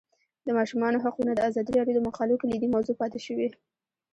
د 0.45 0.47
ماشومانو 0.57 1.01
حقونه 1.05 1.31
د 1.35 1.39
ازادي 1.49 1.71
راډیو 1.79 1.95
د 1.97 2.01
مقالو 2.07 2.39
کلیدي 2.41 2.67
موضوع 2.75 2.95
پاتې 3.01 3.19
شوی. 3.25 3.47